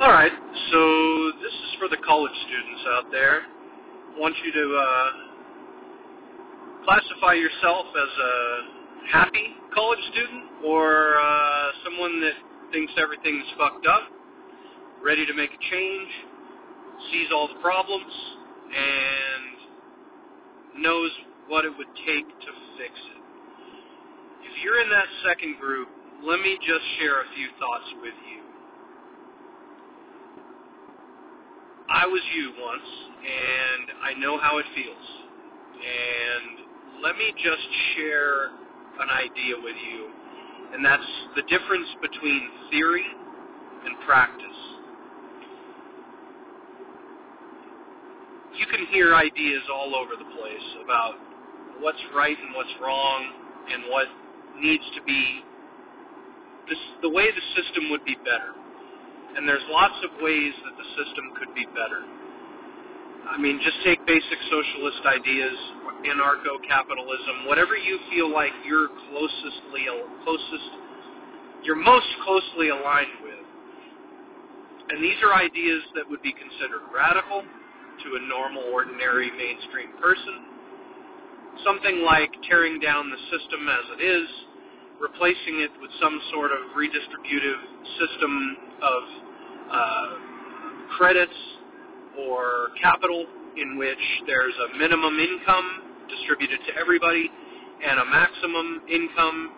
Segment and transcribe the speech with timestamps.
[0.00, 0.32] All right,
[0.72, 0.80] so
[1.38, 3.42] this is for the college students out there.
[3.46, 5.10] I want you to uh,
[6.84, 8.62] classify yourself as a
[9.12, 12.34] happy college student or uh, someone that
[12.72, 14.10] thinks everything's fucked up,
[15.00, 16.10] ready to make a change,
[17.12, 18.12] sees all the problems,
[18.74, 19.54] and
[20.82, 21.12] knows
[21.46, 22.50] what it would take to
[22.82, 23.22] fix it.
[24.42, 25.86] If you're in that second group,
[26.26, 28.43] let me just share a few thoughts with you.
[32.04, 35.08] I was you once, and I know how it feels.
[35.72, 38.48] And let me just share
[39.00, 40.10] an idea with you,
[40.74, 43.06] and that's the difference between theory
[43.86, 44.60] and practice.
[48.52, 51.14] You can hear ideas all over the place about
[51.80, 53.32] what's right and what's wrong
[53.72, 54.08] and what
[54.60, 55.42] needs to be
[56.68, 58.52] this, the way the system would be better.
[59.36, 62.06] And there's lots of ways that the system could be better.
[63.28, 65.56] I mean, just take basic socialist ideas,
[66.04, 69.88] anarcho-capitalism, whatever you feel like you're closestly
[70.22, 70.70] closest,
[71.64, 73.44] you're most closely aligned with.
[74.90, 81.64] And these are ideas that would be considered radical to a normal, ordinary, mainstream person.
[81.64, 84.28] Something like tearing down the system as it is,
[85.00, 87.60] replacing it with some sort of redistributive
[87.96, 89.23] system of
[89.70, 90.08] uh,
[90.96, 91.38] credits
[92.18, 93.26] or capital
[93.56, 97.30] in which there's a minimum income distributed to everybody
[97.84, 99.50] and a maximum income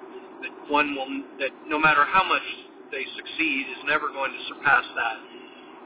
[0.43, 1.09] that one will
[1.41, 2.43] that no matter how much
[2.91, 5.19] they succeed is never going to surpass that.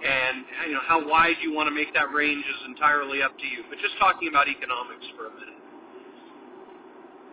[0.01, 3.47] And you know how wide you want to make that range is entirely up to
[3.47, 3.65] you.
[3.69, 5.61] But just talking about economics for a minute.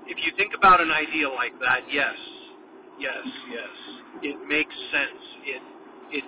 [0.07, 2.15] If you think about an idea like that, yes,
[2.99, 3.73] yes, yes,
[4.23, 5.23] it makes sense.
[5.43, 5.61] It
[6.11, 6.25] it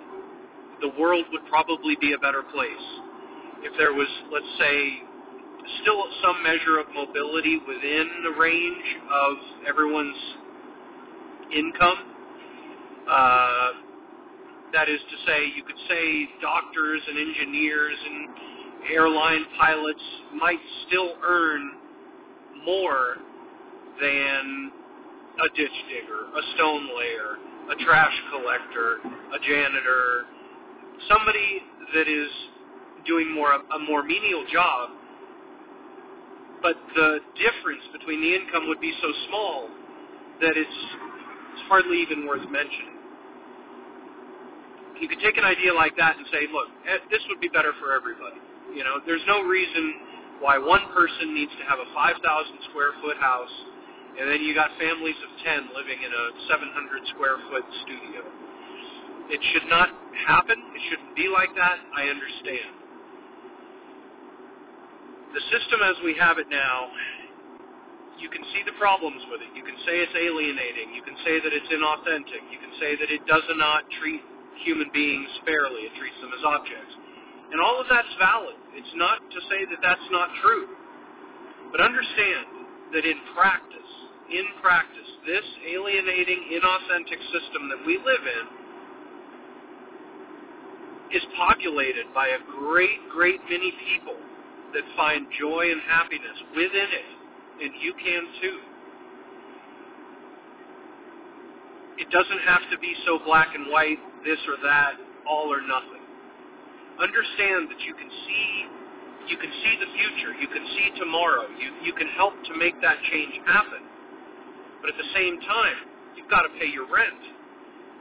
[0.80, 2.86] the world would probably be a better place
[3.62, 5.02] if there was, let's say,
[5.82, 9.36] still some measure of mobility within the range of
[9.68, 10.16] everyone's
[11.54, 11.98] income.
[13.10, 13.70] Uh,
[14.72, 18.28] that is to say, you could say doctors and engineers and
[18.94, 20.02] airline pilots
[20.40, 21.72] might still earn
[22.64, 23.16] more
[24.00, 24.72] than
[25.44, 27.36] a ditch digger, a stone layer,
[27.70, 28.98] a trash collector,
[29.34, 30.24] a janitor,
[31.08, 31.62] somebody
[31.94, 32.30] that is
[33.06, 34.90] doing more a more menial job,
[36.62, 39.68] but the difference between the income would be so small
[40.40, 40.78] that it's,
[41.52, 42.96] it's hardly even worth mentioning.
[45.00, 47.72] You could take an idea like that and say, look, eh, this would be better
[47.80, 48.36] for everybody.
[48.76, 52.20] You know, there's no reason why one person needs to have a 5,000
[52.68, 53.52] square foot house,
[54.20, 58.20] and then you got families of 10 living in a 700 square foot studio.
[59.30, 59.88] It should not
[60.26, 60.58] happen.
[60.74, 61.78] It shouldn't be like that.
[61.96, 62.80] I understand
[65.34, 66.90] the system as we have it now,
[68.18, 69.50] you can see the problems with it.
[69.54, 70.92] You can say it's alienating.
[70.92, 72.42] You can say that it's inauthentic.
[72.50, 74.20] You can say that it does not treat
[74.66, 75.88] human beings fairly.
[75.88, 76.94] It treats them as objects.
[77.54, 78.58] And all of that's valid.
[78.76, 80.68] It's not to say that that's not true.
[81.72, 83.92] But understand that in practice,
[84.28, 88.44] in practice, this alienating, inauthentic system that we live in
[91.14, 94.16] is populated by a great, great many people
[94.74, 97.08] that find joy and happiness within it,
[97.62, 98.58] and you can too.
[101.98, 104.94] It doesn't have to be so black and white, this or that,
[105.28, 106.00] all or nothing.
[106.96, 108.66] Understand that you can see
[109.28, 112.74] you can see the future, you can see tomorrow, you, you can help to make
[112.80, 113.84] that change happen.
[114.80, 115.78] But at the same time,
[116.16, 117.20] you've got to pay your rent.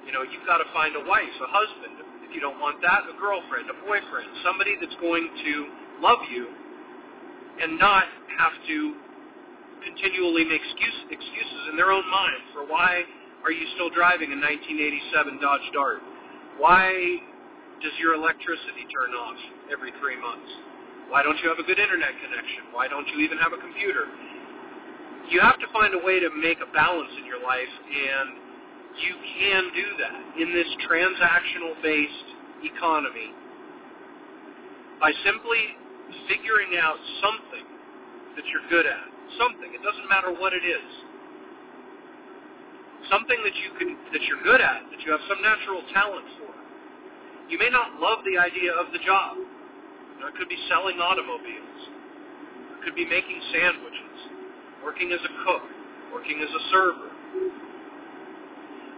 [0.07, 1.98] You know, you've got to find a wife, a husband,
[2.33, 5.53] you don't want that, a girlfriend, a boyfriend, somebody that's going to
[6.01, 6.47] love you
[7.61, 8.05] and not
[8.37, 8.77] have to
[9.83, 13.03] continually make excuse, excuses in their own mind for why
[13.43, 16.03] are you still driving a 1987 Dodge Dart?
[16.59, 16.91] Why
[17.79, 19.39] does your electricity turn off
[19.71, 20.51] every three months?
[21.07, 22.69] Why don't you have a good internet connection?
[22.75, 24.05] Why don't you even have a computer?
[25.31, 28.48] You have to find a way to make a balance in your life, and
[28.97, 32.29] you can do that in this transactional based
[32.63, 33.31] economy
[34.99, 35.77] by simply
[36.27, 37.65] figuring out something
[38.35, 39.05] that you're good at.
[39.37, 39.71] Something.
[39.71, 40.89] It doesn't matter what it is.
[43.07, 46.51] Something that you can that you're good at, that you have some natural talent for.
[47.47, 49.37] You may not love the idea of the job.
[49.37, 51.79] You know, it could be selling automobiles.
[52.77, 54.17] It could be making sandwiches,
[54.83, 55.63] working as a cook,
[56.13, 57.08] working as a server.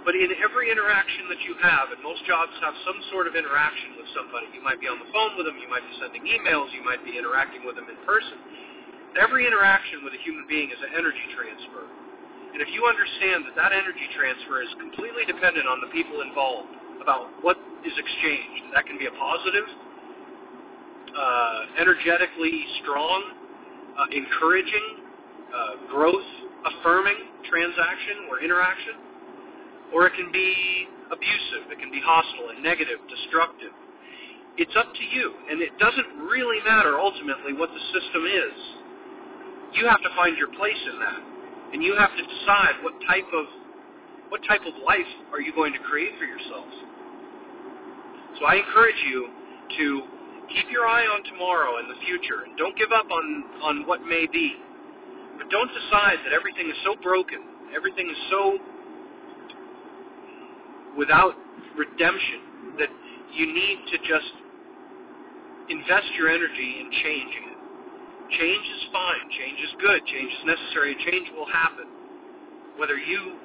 [0.01, 4.01] But in every interaction that you have, and most jobs have some sort of interaction
[4.01, 6.73] with somebody, you might be on the phone with them, you might be sending emails,
[6.73, 8.41] you might be interacting with them in person.
[9.21, 11.85] Every interaction with a human being is an energy transfer.
[11.85, 16.73] And if you understand that that energy transfer is completely dependent on the people involved
[16.97, 19.67] about what is exchanged, that can be a positive,
[21.13, 23.19] uh, energetically strong,
[24.01, 24.87] uh, encouraging,
[25.53, 26.25] uh, growth
[26.65, 29.10] affirming transaction or interaction,
[29.93, 33.75] or it can be abusive, it can be hostile and negative, destructive.
[34.57, 38.55] It's up to you, and it doesn't really matter ultimately what the system is.
[39.75, 41.21] You have to find your place in that,
[41.73, 43.45] and you have to decide what type of
[44.27, 46.71] what type of life are you going to create for yourselves.
[48.39, 49.85] So I encourage you to
[50.55, 53.25] keep your eye on tomorrow and the future, and don't give up on
[53.63, 54.55] on what may be.
[55.37, 58.59] But don't decide that everything is so broken, everything is so
[60.97, 61.35] without
[61.77, 62.89] redemption that
[63.33, 64.33] you need to just
[65.69, 67.59] invest your energy in changing it.
[68.39, 69.25] Change is fine.
[69.31, 70.05] Change is good.
[70.07, 70.95] Change is necessary.
[71.03, 71.87] Change will happen.
[72.77, 73.35] Whether you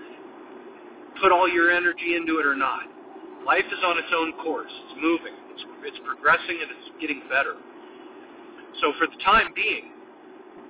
[1.20, 2.84] put all your energy into it or not.
[3.44, 4.70] Life is on its own course.
[4.70, 5.34] It's moving.
[5.54, 7.54] It's, it's progressing and it's getting better.
[8.81, 9.92] So for the time being,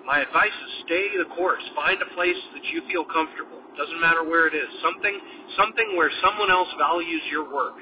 [0.07, 1.63] my advice is stay the course.
[1.75, 3.66] Find a place that you feel comfortable.
[3.77, 4.69] Doesn't matter where it is.
[4.83, 5.21] Something
[5.57, 7.75] something where someone else values your work.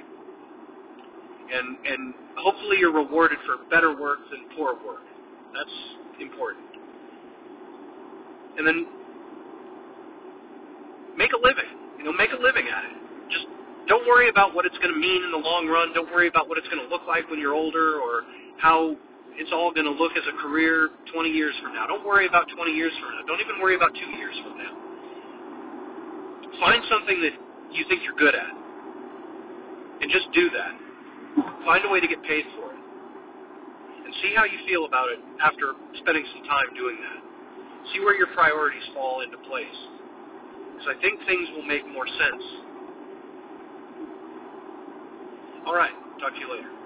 [1.53, 5.07] And and hopefully you're rewarded for better work than poor work.
[5.55, 5.77] That's
[6.21, 6.67] important.
[8.59, 8.87] And then
[11.17, 11.71] make a living.
[11.99, 12.95] You know, make a living at it.
[13.31, 13.47] Just
[13.87, 15.95] don't worry about what it's going to mean in the long run.
[15.95, 18.25] Don't worry about what it's going to look like when you're older or
[18.59, 18.97] how
[19.37, 21.87] it's all going to look as a career 20 years from now.
[21.87, 23.23] Don't worry about 20 years from now.
[23.27, 24.84] Don't even worry about two years from now.
[26.61, 27.35] Find something that
[27.73, 28.53] you think you're good at,
[30.01, 30.73] and just do that.
[31.65, 32.81] Find a way to get paid for it,
[34.05, 37.21] and see how you feel about it after spending some time doing that.
[37.93, 39.79] See where your priorities fall into place.
[40.73, 42.43] Because I think things will make more sense.
[45.67, 45.93] All right.
[46.21, 46.84] Talk to you later.